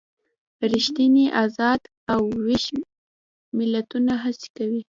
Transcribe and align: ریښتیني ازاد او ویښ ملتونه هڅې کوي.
ریښتیني 0.71 1.25
ازاد 1.43 1.81
او 2.13 2.21
ویښ 2.45 2.65
ملتونه 3.57 4.13
هڅې 4.23 4.47
کوي. 4.57 4.81